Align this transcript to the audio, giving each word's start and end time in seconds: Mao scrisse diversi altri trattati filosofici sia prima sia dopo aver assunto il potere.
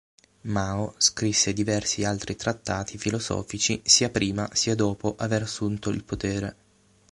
Mao 0.45 0.95
scrisse 0.97 1.53
diversi 1.53 2.03
altri 2.03 2.35
trattati 2.35 2.97
filosofici 2.97 3.81
sia 3.85 4.09
prima 4.09 4.49
sia 4.51 4.73
dopo 4.73 5.13
aver 5.15 5.43
assunto 5.43 5.91
il 5.91 6.03
potere. 6.03 6.55